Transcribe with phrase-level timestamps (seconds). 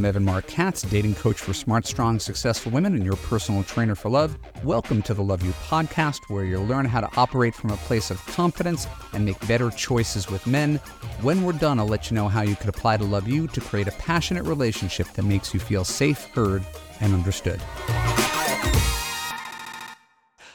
[0.00, 3.94] I'm Evan Marc Katz, dating coach for smart, strong, successful women and your personal trainer
[3.94, 4.34] for love.
[4.64, 8.10] Welcome to the Love U podcast, where you'll learn how to operate from a place
[8.10, 10.76] of confidence and make better choices with men.
[11.20, 13.60] When we're done, I'll let you know how you could apply to Love U to
[13.60, 16.64] create a passionate relationship that makes you feel safe, heard,
[17.00, 17.60] and understood.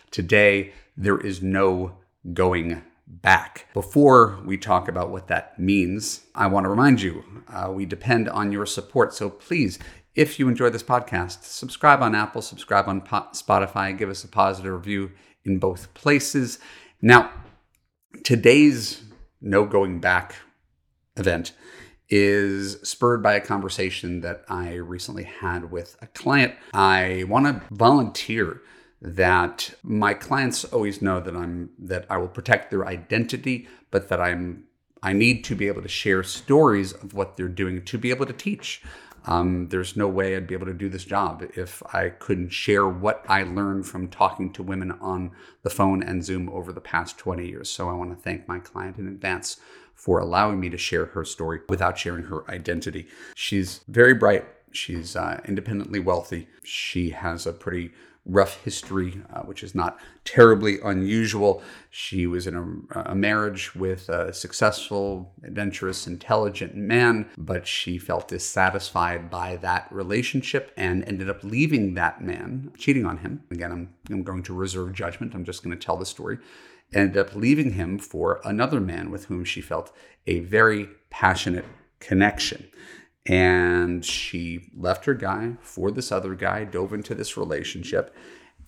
[0.09, 1.99] Today, there is no
[2.33, 3.67] going back.
[3.73, 8.29] Before we talk about what that means, I want to remind you uh, we depend
[8.29, 9.13] on your support.
[9.13, 9.79] So please,
[10.15, 14.73] if you enjoy this podcast, subscribe on Apple, subscribe on Spotify, give us a positive
[14.73, 15.11] review
[15.43, 16.59] in both places.
[17.01, 17.31] Now,
[18.23, 19.03] today's
[19.41, 20.35] no going back
[21.17, 21.53] event
[22.09, 26.53] is spurred by a conversation that I recently had with a client.
[26.73, 28.61] I want to volunteer
[29.05, 34.19] that my clients always know that I'm that I will protect their identity, but that
[34.19, 34.63] I'm
[35.03, 38.25] I need to be able to share stories of what they're doing to be able
[38.25, 38.81] to teach.
[39.27, 42.87] Um, there's no way I'd be able to do this job if I couldn't share
[42.87, 45.31] what I learned from talking to women on
[45.63, 47.69] the phone and Zoom over the past 20 years.
[47.69, 49.57] So I want to thank my client in advance
[49.93, 53.07] for allowing me to share her story without sharing her identity.
[53.35, 54.45] She's very bright.
[54.71, 56.47] She's uh, independently wealthy.
[56.63, 57.91] She has a pretty
[58.25, 61.61] rough history, uh, which is not terribly unusual.
[61.91, 62.55] She was in
[62.91, 69.87] a, a, marriage with a successful, adventurous, intelligent man, but she felt dissatisfied by that
[69.91, 73.43] relationship and ended up leaving that man, cheating on him.
[73.51, 75.35] Again, I'm, I'm going to reserve judgment.
[75.35, 76.39] I'm just going to tell the story.
[76.93, 79.91] Ended up leaving him for another man with whom she felt
[80.25, 81.65] a very passionate
[81.99, 82.67] connection.
[83.25, 88.15] And she left her guy for this other guy, dove into this relationship.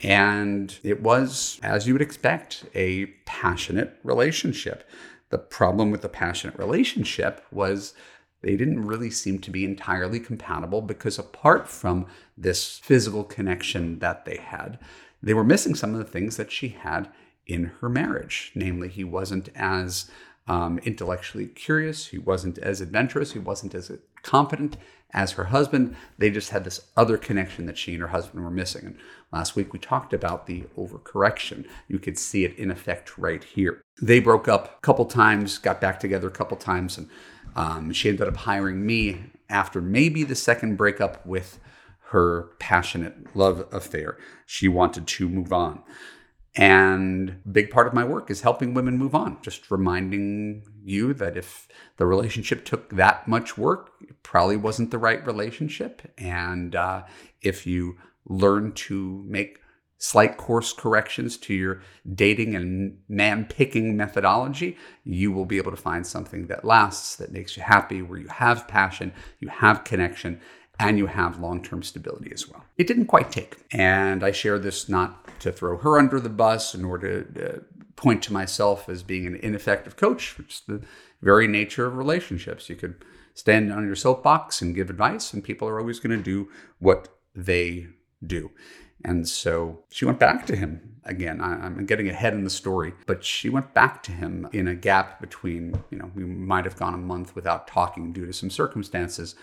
[0.01, 4.87] And it was, as you would expect, a passionate relationship.
[5.29, 7.93] The problem with the passionate relationship was
[8.41, 12.05] they didn't really seem to be entirely compatible because, apart from
[12.37, 14.79] this physical connection that they had,
[15.21, 17.09] they were missing some of the things that she had
[17.47, 18.51] in her marriage.
[18.53, 20.09] Namely, he wasn't as
[20.47, 22.07] um, intellectually curious.
[22.07, 23.33] He wasn't as adventurous.
[23.33, 23.91] He wasn't as
[24.23, 24.77] confident
[25.13, 25.95] as her husband.
[26.17, 28.85] They just had this other connection that she and her husband were missing.
[28.85, 28.97] And
[29.31, 31.65] last week we talked about the overcorrection.
[31.87, 33.81] You could see it in effect right here.
[34.01, 37.09] They broke up a couple times, got back together a couple times, and
[37.55, 41.59] um, she ended up hiring me after maybe the second breakup with
[42.09, 44.17] her passionate love affair.
[44.45, 45.83] She wanted to move on.
[46.57, 51.37] And big part of my work is helping women move on, just reminding you that
[51.37, 56.01] if the relationship took that much work, it probably wasn't the right relationship.
[56.17, 57.03] And uh,
[57.43, 59.59] if you learn to make
[59.99, 61.81] slight course corrections to your
[62.15, 67.31] dating and man picking methodology, you will be able to find something that lasts, that
[67.31, 70.39] makes you happy, where you have passion, you have connection,
[70.79, 72.63] and you have long term stability as well.
[72.77, 73.57] It didn't quite take.
[73.71, 77.59] And I share this not to throw her under the bus nor to uh,
[77.95, 80.81] point to myself as being an ineffective coach, which is the
[81.21, 82.69] very nature of relationships.
[82.69, 86.23] You could stand on your soapbox and give advice, and people are always going to
[86.23, 86.49] do
[86.79, 87.87] what they
[88.25, 88.51] do.
[89.05, 91.39] And so she went back to him again.
[91.39, 94.75] I, am getting ahead in the story, but she went back to him in a
[94.75, 98.49] gap between, you know, we might have gone a month without talking due to some
[98.49, 99.35] circumstances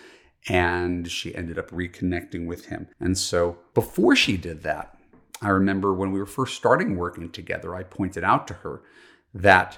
[0.47, 2.87] and she ended up reconnecting with him.
[2.99, 4.97] And so before she did that,
[5.41, 8.81] I remember when we were first starting working together, I pointed out to her
[9.33, 9.77] that,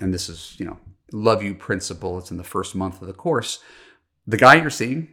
[0.00, 0.78] and this is, you know,
[1.12, 3.60] Love U principle, it's in the first month of the course.
[4.26, 5.08] The guy you're seeing,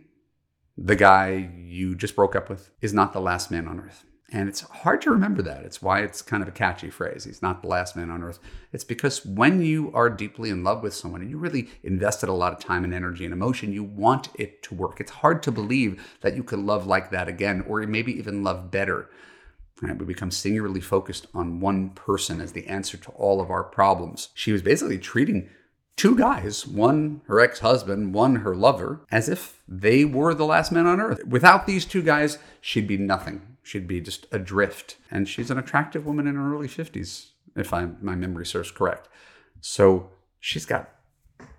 [0.78, 4.06] the guy you just broke up with, is not the last man on earth.
[4.34, 5.66] And it's hard to remember that.
[5.66, 7.25] It's why it's kind of a catchy phrase.
[7.25, 8.40] He's not the last man on earth.
[8.72, 12.34] It's because when you are deeply in love with someone and you really invested a
[12.34, 15.02] lot of time and energy and emotion, you want it to work.
[15.02, 18.72] It's hard to believe that you could love like that again, or maybe even love
[18.72, 19.09] better.
[19.81, 19.97] Right?
[19.97, 24.29] We become singularly focused on one person as the answer to all of our problems.
[24.34, 25.50] She was basically treating
[25.96, 30.72] two guys, one her ex husband, one her lover, as if they were the last
[30.72, 31.26] men on earth.
[31.26, 33.41] Without these two guys, she'd be nothing.
[33.64, 34.97] She'd be just adrift.
[35.09, 39.08] And she's an attractive woman in her early 50s, if I, my memory serves correct.
[39.59, 40.09] So
[40.40, 40.90] she's got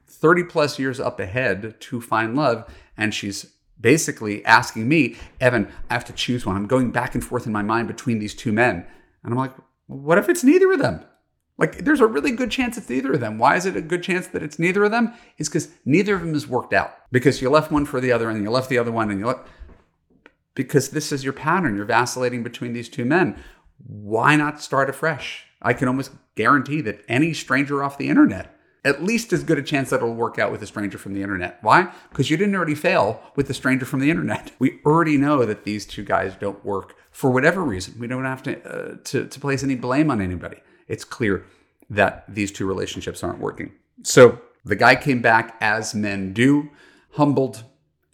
[0.06, 2.72] 30 plus years up ahead to find love.
[2.96, 6.56] And she's basically asking me, Evan, I have to choose one.
[6.56, 8.86] I'm going back and forth in my mind between these two men.
[9.24, 9.54] And I'm like,
[9.86, 11.04] what if it's neither of them?
[11.58, 13.38] Like, there's a really good chance it's neither of them.
[13.38, 15.14] Why is it a good chance that it's neither of them?
[15.38, 16.94] Is because neither of them has worked out.
[17.12, 19.26] Because you left one for the other, and you left the other one, and you
[19.26, 19.46] left
[20.54, 21.76] because this is your pattern.
[21.76, 23.42] You're vacillating between these two men.
[23.86, 25.46] Why not start afresh?
[25.60, 28.54] I can almost guarantee that any stranger off the internet
[28.84, 31.22] at least as good a chance that it'll work out with a stranger from the
[31.22, 31.58] internet.
[31.62, 31.92] Why?
[32.10, 34.50] Because you didn't already fail with the stranger from the internet.
[34.58, 37.94] We already know that these two guys don't work for whatever reason.
[37.98, 40.58] We don't have to, uh, to, to place any blame on anybody.
[40.88, 41.44] It's clear
[41.90, 43.72] that these two relationships aren't working.
[44.02, 46.70] So the guy came back as men do,
[47.12, 47.64] humbled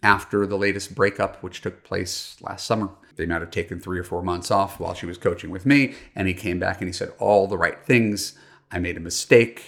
[0.01, 2.89] after the latest breakup, which took place last summer.
[3.15, 5.93] They might have taken three or four months off while she was coaching with me.
[6.15, 8.37] And he came back and he said all the right things.
[8.71, 9.63] I made a mistake.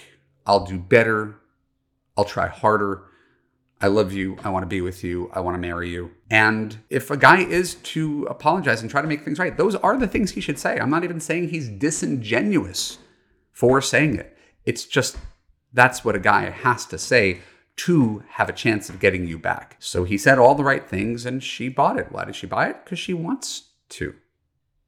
[0.46, 1.36] I'll do better.
[2.16, 3.02] I'll try harder.
[3.82, 4.38] I love you.
[4.44, 5.28] I want to be with you.
[5.34, 6.12] I want to marry you.
[6.30, 9.98] And if a guy is to apologize and try to make things right, those are
[9.98, 10.78] the things he should say.
[10.78, 12.98] I'm not even saying he's disingenuous
[13.50, 14.38] for saying it.
[14.64, 15.18] It's just
[15.72, 17.40] that's what a guy has to say
[17.74, 19.76] to have a chance of getting you back.
[19.80, 22.12] So he said all the right things and she bought it.
[22.12, 22.84] Why did she buy it?
[22.84, 24.14] Because she wants to.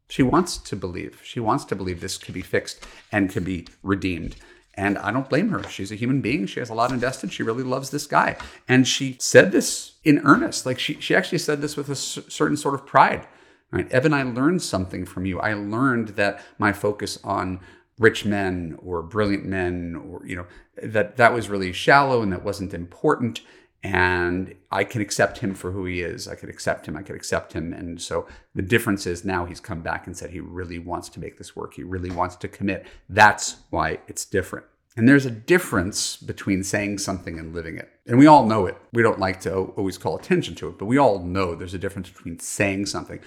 [0.08, 1.20] She wants to believe.
[1.25, 4.37] She wants to believe this could be fixed and could be redeemed.
[4.76, 5.62] And I don't blame her.
[5.69, 6.47] She's a human being.
[6.47, 7.32] She has a lot invested.
[7.32, 8.37] She really loves this guy.
[8.69, 10.67] And she said this in earnest.
[10.67, 13.26] Like she, she actually said this with a certain sort of pride.
[13.71, 13.91] Right?
[13.91, 15.41] Evan, I learned something from you.
[15.41, 17.61] I learned that my focus on
[17.99, 20.47] rich men or brilliant men or you know
[20.82, 23.41] that that was really shallow and that wasn't important
[23.84, 26.26] and I can accept him for who he is.
[26.26, 26.96] I could accept him.
[26.96, 27.75] I could accept him.
[27.75, 31.20] And so the difference is now he's come back and said he really wants to
[31.20, 31.75] make this work.
[31.75, 32.86] He really wants to commit.
[33.10, 34.64] That's why it's different.
[34.96, 37.90] And there's a difference between saying something and living it.
[38.06, 38.78] And we all know it.
[38.94, 41.78] We don't like to always call attention to it, but we all know there's a
[41.78, 43.20] difference between saying something.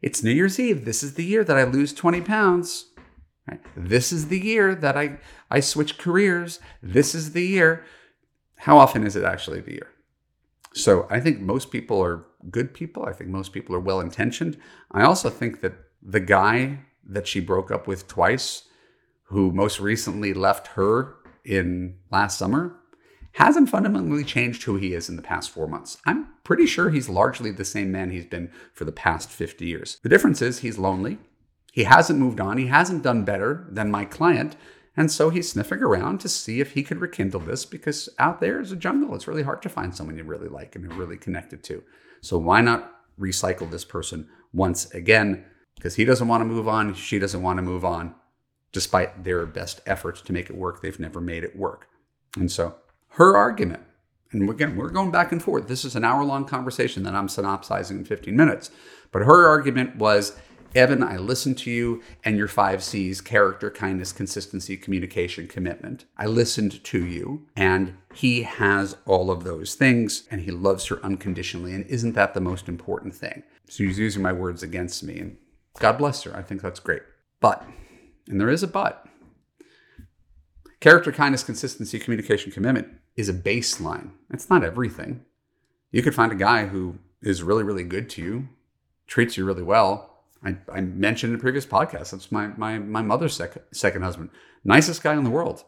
[0.00, 0.84] It's New Year's Eve.
[0.84, 2.86] This is the year that I lose 20 pounds.
[3.48, 3.60] Right?
[3.76, 5.18] This is the year that I,
[5.48, 6.58] I switch careers.
[6.82, 7.84] This is the year.
[8.56, 9.91] How often is it actually the year?
[10.74, 13.04] So I think most people are good people.
[13.04, 14.58] I think most people are well intentioned.
[14.90, 18.64] I also think that the guy that she broke up with twice,
[19.24, 21.14] who most recently left her
[21.44, 22.76] in last summer,
[23.32, 25.98] hasn't fundamentally changed who he is in the past four months.
[26.06, 29.98] I'm pretty sure he's largely the same man he's been for the past 50 years.
[30.02, 31.18] The difference is he's lonely.
[31.72, 32.58] He hasn't moved on.
[32.58, 34.56] He hasn't done better than my client.
[34.96, 38.60] And so he's sniffing around to see if he could rekindle this because out there
[38.60, 39.14] is a jungle.
[39.14, 41.82] It's really hard to find someone you really like and you're really connected to.
[42.20, 45.44] So why not recycle this person once again?
[45.76, 46.92] Because he doesn't want to move on.
[46.94, 48.14] She doesn't want to move on.
[48.72, 51.88] Despite their best efforts to make it work, they've never made it work.
[52.36, 52.76] And so
[53.10, 53.82] her argument,
[54.30, 55.68] and again, we're going back and forth.
[55.68, 58.70] This is an hour long conversation that I'm synopsizing in 15 minutes.
[59.10, 60.36] But her argument was
[60.74, 66.06] Evan, I listened to you and your five C's character, kindness, consistency, communication, commitment.
[66.16, 70.98] I listened to you, and he has all of those things, and he loves her
[71.04, 71.74] unconditionally.
[71.74, 73.42] And isn't that the most important thing?
[73.68, 75.36] So he's using my words against me, and
[75.78, 76.34] God bless her.
[76.34, 77.02] I think that's great.
[77.40, 77.62] But,
[78.28, 79.06] and there is a but,
[80.80, 84.12] character, kindness, consistency, communication, commitment is a baseline.
[84.32, 85.24] It's not everything.
[85.90, 88.48] You could find a guy who is really, really good to you,
[89.06, 90.11] treats you really well,
[90.44, 92.10] I, I mentioned in a previous podcast.
[92.10, 94.30] That's my my my mother's second second husband,
[94.64, 95.64] nicest guy in the world.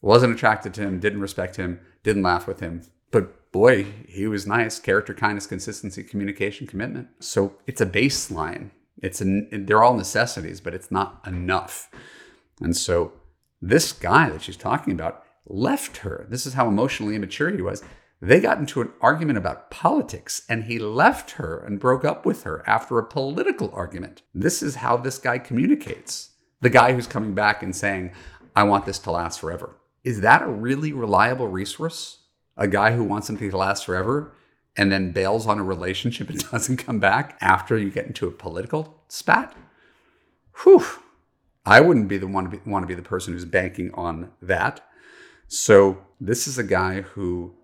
[0.00, 4.46] Wasn't attracted to him, didn't respect him, didn't laugh with him, but boy, he was
[4.46, 4.78] nice.
[4.78, 7.08] Character, kindness, consistency, communication, commitment.
[7.20, 8.70] So it's a baseline.
[9.02, 11.90] It's an they're all necessities, but it's not enough.
[12.60, 13.12] And so
[13.62, 16.26] this guy that she's talking about left her.
[16.28, 17.82] This is how emotionally immature he was
[18.20, 22.44] they got into an argument about politics, and he left her and broke up with
[22.44, 24.22] her after a political argument.
[24.34, 26.30] This is how this guy communicates.
[26.62, 28.12] The guy who's coming back and saying,
[28.54, 29.76] I want this to last forever.
[30.02, 32.20] Is that a really reliable resource?
[32.56, 34.32] A guy who wants something to last forever
[34.76, 38.30] and then bails on a relationship and doesn't come back after you get into a
[38.30, 39.54] political spat?
[40.62, 40.84] Whew.
[41.66, 44.30] I wouldn't be the one to be, want to be the person who's banking on
[44.40, 44.80] that.
[45.48, 47.54] So this is a guy who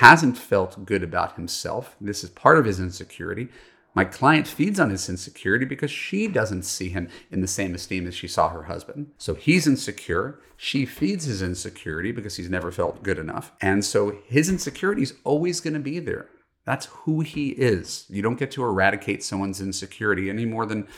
[0.00, 1.96] hasn't felt good about himself.
[2.00, 3.48] This is part of his insecurity.
[3.94, 8.06] My client feeds on his insecurity because she doesn't see him in the same esteem
[8.06, 9.12] as she saw her husband.
[9.16, 10.38] So he's insecure.
[10.58, 13.52] She feeds his insecurity because he's never felt good enough.
[13.62, 16.28] And so his insecurity is always going to be there.
[16.66, 18.04] That's who he is.
[18.10, 20.88] You don't get to eradicate someone's insecurity any more than,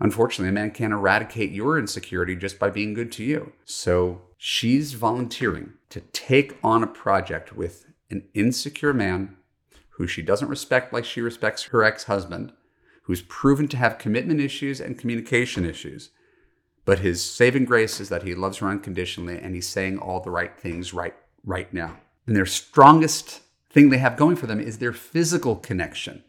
[0.00, 3.52] unfortunately, a man can't eradicate your insecurity just by being good to you.
[3.64, 9.36] So she's volunteering to take on a project with an insecure man
[9.90, 12.52] who she doesn't respect like she respects her ex husband,
[13.02, 16.10] who's proven to have commitment issues and communication issues.
[16.84, 20.30] But his saving grace is that he loves her unconditionally and he's saying all the
[20.30, 21.98] right things right, right now.
[22.26, 26.22] And their strongest thing they have going for them is their physical connection,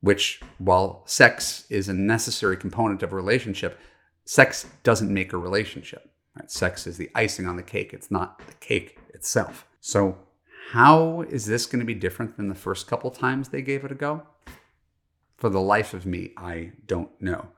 [0.00, 3.78] which, while sex is a necessary component of a relationship,
[4.24, 6.10] sex doesn't make a relationship.
[6.36, 6.50] Right?
[6.50, 9.66] Sex is the icing on the cake, it's not the cake itself.
[9.80, 10.18] So,
[10.72, 13.92] how is this going to be different than the first couple times they gave it
[13.92, 14.26] a go?
[15.38, 17.48] For the life of me, I don't know.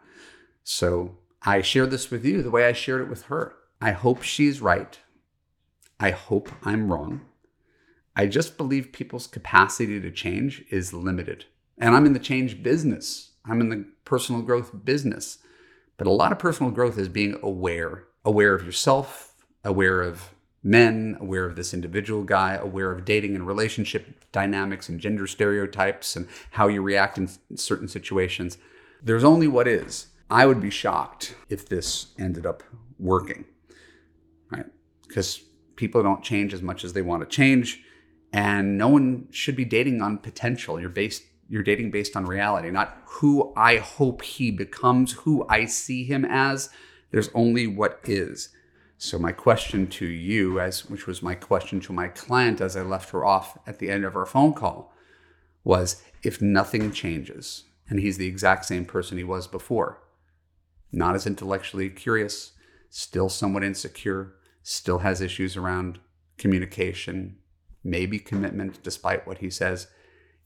[0.63, 3.55] So, I share this with you the way I shared it with her.
[3.81, 4.99] I hope she's right.
[5.99, 7.23] I hope I'm wrong.
[8.15, 11.47] I just believe people's capacity to change is limited.
[11.79, 15.39] And I'm in the change business, I'm in the personal growth business.
[15.97, 20.31] But a lot of personal growth is being aware aware of yourself, aware of
[20.63, 26.17] men, aware of this individual guy, aware of dating and relationship dynamics and gender stereotypes
[26.17, 28.59] and how you react in certain situations.
[29.03, 30.09] There's only what is.
[30.31, 32.63] I would be shocked if this ended up
[32.99, 33.47] working,
[34.51, 34.67] right?
[35.09, 35.43] Because
[35.77, 37.83] people don't change as much as they want to change,
[38.33, 40.79] and no one should be dating on potential.
[40.79, 45.65] You're based you're dating based on reality, not who I hope he becomes, who I
[45.65, 46.71] see him as.
[47.11, 48.51] There's only what is.
[49.03, 52.83] So my question to you, as which was my question to my client as I
[52.83, 54.93] left her off at the end of our phone call,
[55.65, 60.03] was if nothing changes and he's the exact same person he was before,
[60.93, 62.53] not as intellectually curious,
[62.91, 65.99] still somewhat insecure, still has issues around
[66.37, 67.39] communication,
[67.83, 69.87] maybe commitment, despite what he says.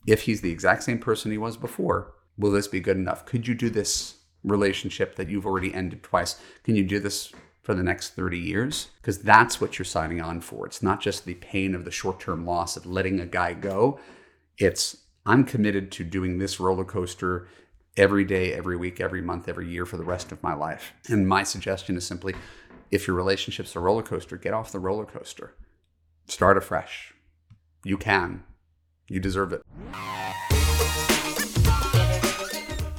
[0.06, 3.26] If he's the exact same person he was before, will this be good enough?
[3.26, 6.40] Could you do this relationship that you've already ended twice?
[6.62, 7.32] Can you do this
[7.64, 8.88] for the next 30 years?
[9.00, 10.66] Because that's what you're signing on for.
[10.66, 13.99] It's not just the pain of the short term loss of letting a guy go.
[14.59, 17.49] It's, I'm committed to doing this roller coaster
[17.97, 20.92] every day, every week, every month, every year for the rest of my life.
[21.09, 22.35] And my suggestion is simply
[22.90, 25.54] if your relationship's a roller coaster, get off the roller coaster.
[26.26, 27.14] Start afresh.
[27.83, 28.44] You can.
[29.09, 29.62] You deserve it.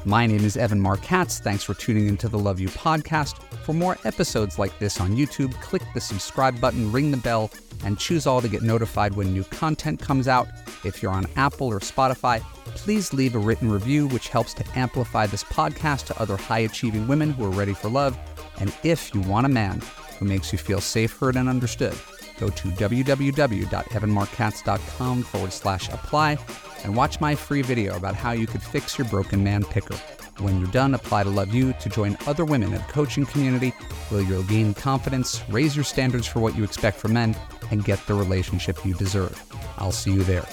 [0.07, 1.39] My name is Evan Marc Katz.
[1.39, 3.41] Thanks for tuning into the Love U podcast.
[3.63, 7.49] For more episodes like this on YouTube, click the subscribe button, ring the bell,
[7.83, 10.47] and choose all to get notified when new content comes out.
[10.83, 12.41] If you're on Apple or Spotify,
[12.75, 17.07] please leave a written review, which helps to amplify this podcast to other high achieving
[17.07, 18.15] women who are ready for love.
[18.59, 19.81] And if you want a man
[20.19, 21.95] who makes you feel safe, heard, and understood,
[22.37, 26.37] go to www.evanmarckatz.com forward slash apply
[26.85, 29.95] and watch my free video about how you could fix your broken man picker.
[30.37, 33.69] When you're done, apply to Love U to join other women in the coaching community
[34.09, 37.35] where you'll gain confidence, raise your standards for what you expect from men,
[37.71, 39.41] and get the relationship you deserve.
[39.77, 40.45] I'll see you there.